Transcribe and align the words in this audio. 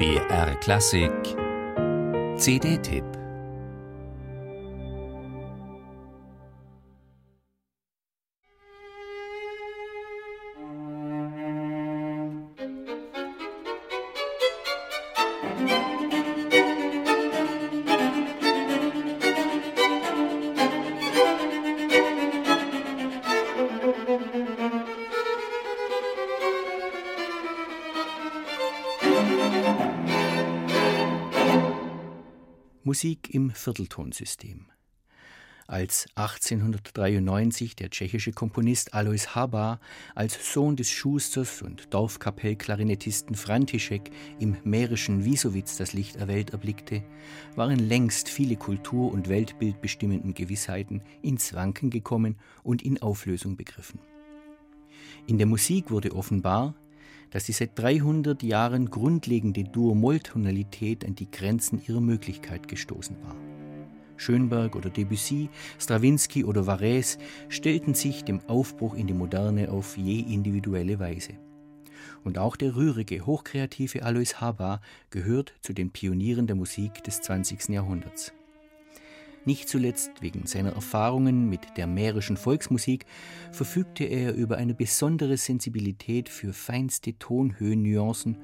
BR 0.00 0.54
Klassik. 0.62 1.36
CD-Tipp 2.38 3.19
Musik 32.90 33.32
im 33.32 33.52
Vierteltonsystem. 33.52 34.66
Als 35.68 36.08
1893 36.16 37.76
der 37.76 37.88
tschechische 37.88 38.32
Komponist 38.32 38.94
Alois 38.94 39.32
Haba 39.32 39.78
als 40.16 40.52
Sohn 40.52 40.74
des 40.74 40.90
Schusters 40.90 41.62
und 41.62 41.94
Dorfkapellklarinettisten 41.94 43.36
František 43.36 44.10
im 44.40 44.56
mährischen 44.64 45.24
Wiesowitz 45.24 45.76
das 45.76 45.92
Licht 45.92 46.16
der 46.16 46.26
Welt 46.26 46.50
erblickte, 46.50 47.04
waren 47.54 47.78
längst 47.78 48.28
viele 48.28 48.56
kultur- 48.56 49.12
und 49.12 49.28
weltbildbestimmenden 49.28 50.34
Gewissheiten 50.34 51.00
ins 51.22 51.54
Wanken 51.54 51.90
gekommen 51.90 52.40
und 52.64 52.82
in 52.82 53.00
Auflösung 53.00 53.56
begriffen. 53.56 54.00
In 55.28 55.38
der 55.38 55.46
Musik 55.46 55.92
wurde 55.92 56.12
offenbar, 56.12 56.74
dass 57.30 57.44
die 57.44 57.52
seit 57.52 57.78
300 57.78 58.42
Jahren 58.42 58.90
grundlegende 58.90 59.64
Dur-Moll-Tonalität 59.64 61.04
an 61.04 61.14
die 61.14 61.30
Grenzen 61.30 61.80
ihrer 61.86 62.00
Möglichkeit 62.00 62.68
gestoßen 62.68 63.16
war. 63.22 63.36
Schönberg 64.16 64.76
oder 64.76 64.90
Debussy, 64.90 65.48
Strawinsky 65.78 66.44
oder 66.44 66.66
Varese 66.66 67.18
stellten 67.48 67.94
sich 67.94 68.24
dem 68.24 68.40
Aufbruch 68.48 68.94
in 68.94 69.06
die 69.06 69.14
Moderne 69.14 69.70
auf 69.70 69.96
je 69.96 70.20
individuelle 70.20 70.98
Weise. 70.98 71.32
Und 72.22 72.38
auch 72.38 72.56
der 72.56 72.76
rührige, 72.76 73.24
hochkreative 73.24 74.02
Alois 74.02 74.40
Haba 74.40 74.80
gehört 75.08 75.54
zu 75.62 75.72
den 75.72 75.90
Pionieren 75.90 76.46
der 76.46 76.56
Musik 76.56 77.02
des 77.04 77.22
20. 77.22 77.70
Jahrhunderts. 77.70 78.32
Nicht 79.46 79.68
zuletzt 79.68 80.20
wegen 80.20 80.46
seiner 80.46 80.72
Erfahrungen 80.72 81.48
mit 81.48 81.60
der 81.78 81.86
mährischen 81.86 82.36
Volksmusik 82.36 83.06
verfügte 83.52 84.04
er 84.04 84.34
über 84.34 84.58
eine 84.58 84.74
besondere 84.74 85.38
Sensibilität 85.38 86.28
für 86.28 86.52
feinste 86.52 87.18
Tonhöhennuancen 87.18 88.36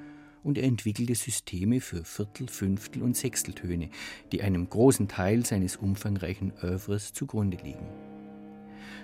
und 0.42 0.56
er 0.56 0.64
entwickelte 0.64 1.14
Systeme 1.14 1.80
für 1.80 2.04
Viertel-, 2.04 2.48
Fünftel- 2.48 3.02
und 3.02 3.16
Sechsteltöne, 3.16 3.90
die 4.32 4.42
einem 4.42 4.70
großen 4.70 5.08
Teil 5.08 5.44
seines 5.44 5.76
umfangreichen 5.76 6.52
Œuvres 6.62 7.12
zugrunde 7.12 7.58
liegen. 7.58 7.86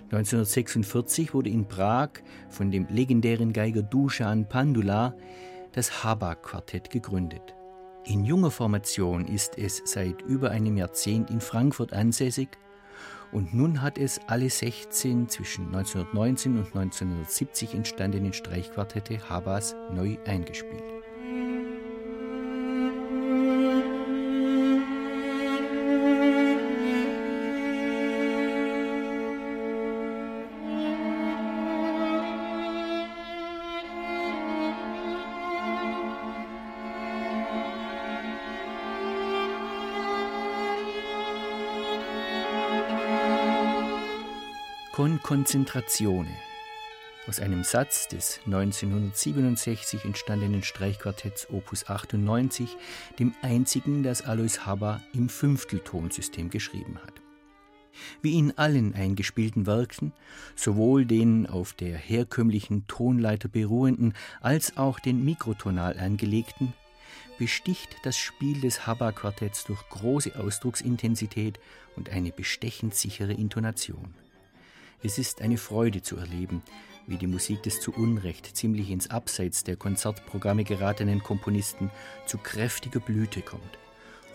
1946 0.05 1.35
wurde 1.35 1.51
in 1.51 1.67
Prag 1.67 2.11
von 2.48 2.70
dem 2.70 2.87
legendären 2.89 3.53
Geiger 3.53 3.83
Dusan 3.83 4.48
Pandula 4.48 5.15
das 5.73 6.05
Haba-Quartett 6.05 6.91
gegründet. 6.91 7.55
In 8.05 8.25
junger 8.25 8.50
Formation 8.50 9.27
ist 9.27 9.58
es 9.58 9.81
seit 9.84 10.22
über 10.22 10.50
einem 10.50 10.77
Jahrzehnt 10.77 11.31
in 11.31 11.41
Frankfurt 11.41 11.92
ansässig 11.92 12.48
und 13.31 13.55
nun 13.55 13.81
hat 13.81 13.97
es 13.97 14.20
alle 14.27 14.50
16 14.50 15.28
zwischen 15.28 15.67
1919 15.67 16.58
und 16.58 16.67
1970 16.67 17.75
entstandenen 17.75 18.33
Streichquartette 18.33 19.28
Habas 19.28 19.77
neu 19.92 20.17
eingespielt. 20.27 20.92
Con 44.92 45.23
Concentrazione 45.23 46.29
aus 47.27 47.41
einem 47.41 47.64
Satz 47.64 48.08
des 48.08 48.41
1967 48.45 50.05
entstandenen 50.05 50.63
Streichquartetts 50.63 51.48
Opus 51.48 51.89
98, 51.89 52.77
dem 53.19 53.35
einzigen, 53.41 54.03
das 54.03 54.20
Alois 54.20 54.67
Haba 54.67 55.01
im 55.14 55.30
Fünfteltonsystem 55.30 56.51
geschrieben 56.51 56.98
hat. 57.03 57.14
Wie 58.20 58.39
in 58.39 58.58
allen 58.58 58.95
eingespielten 58.95 59.64
Werken, 59.67 60.13
sowohl 60.57 61.07
den 61.07 61.47
auf 61.47 61.73
der 61.73 61.97
herkömmlichen 61.97 62.86
Tonleiter 62.86 63.48
beruhenden 63.48 64.13
als 64.42 64.77
auch 64.77 65.01
den 65.01 65.24
mikrotonal 65.24 65.98
angelegten, 65.98 66.74
besticht 67.39 67.97
das 68.03 68.19
Spiel 68.19 68.61
des 68.61 68.86
Haba-Quartetts 68.86 69.64
durch 69.64 69.89
große 69.89 70.39
Ausdrucksintensität 70.39 71.59
und 71.97 72.11
eine 72.11 72.30
bestechend 72.30 72.95
sichere 72.95 73.33
Intonation. 73.33 74.14
Es 75.05 75.18
ist 75.18 75.42
eine 75.42 75.58
Freude 75.58 76.01
zu 76.01 76.17
erleben, 76.17 76.63
wie 77.08 77.17
die 77.17 77.27
Musik 77.27 77.64
des 77.64 77.80
zu 77.80 77.92
Unrecht 77.92 78.57
ziemlich 78.57 78.90
ins 78.90 79.11
Abseits 79.11 79.64
der 79.64 79.74
Konzertprogramme 79.74 80.63
geratenen 80.63 81.24
Komponisten 81.24 81.90
zu 82.24 82.39
kräftiger 82.39 83.01
Blüte 83.01 83.42
kommt. 83.42 83.79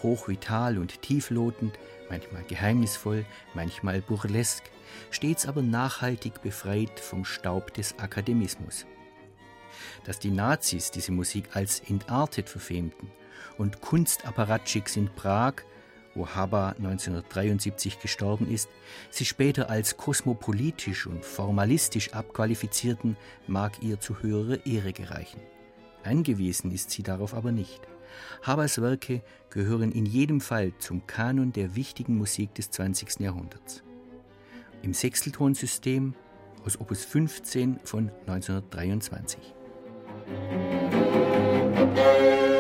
Hochvital 0.03 0.77
und 0.77 1.01
tieflotend, 1.01 1.79
manchmal 2.09 2.43
geheimnisvoll, 2.43 3.25
manchmal 3.53 4.01
burlesk, 4.01 4.63
stets 5.09 5.45
aber 5.45 5.61
nachhaltig 5.61 6.41
befreit 6.41 6.99
vom 6.99 7.23
Staub 7.23 7.73
des 7.73 7.97
Akademismus. 7.97 8.85
Dass 10.03 10.19
die 10.19 10.31
Nazis 10.31 10.91
diese 10.91 11.13
Musik 11.13 11.55
als 11.55 11.79
entartet 11.79 12.49
verfemten 12.49 13.09
und 13.57 13.79
Kunstapparatschicks 13.79 14.97
in 14.97 15.07
Prag 15.15 15.63
wo 16.17 16.27
Haber 16.27 16.75
1973 16.77 17.99
gestorben 17.99 18.49
ist, 18.49 18.69
sie 19.09 19.25
später 19.25 19.69
als 19.69 19.97
kosmopolitisch 19.97 21.07
und 21.07 21.23
formalistisch 21.23 22.13
abqualifizierten, 22.13 23.17
mag 23.47 23.81
ihr 23.81 23.99
zu 23.99 24.21
höherer 24.21 24.65
Ehre 24.65 24.93
gereichen. 24.93 25.39
Angewiesen 26.03 26.71
ist 26.71 26.91
sie 26.91 27.03
darauf 27.03 27.33
aber 27.33 27.51
nicht. 27.51 27.81
Habers 28.41 28.81
Werke 28.81 29.21
gehören 29.49 29.91
in 29.91 30.05
jedem 30.05 30.41
Fall 30.41 30.73
zum 30.79 31.05
Kanon 31.05 31.51
der 31.51 31.75
wichtigen 31.75 32.17
Musik 32.17 32.55
des 32.55 32.71
20. 32.71 33.19
Jahrhunderts. 33.19 33.83
Im 34.81 34.93
Sechsteltonsystem 34.93 36.13
aus 36.65 36.79
Opus 36.79 37.05
15 37.05 37.79
von 37.83 38.11
1923. 38.25 39.39
Musik 40.27 42.56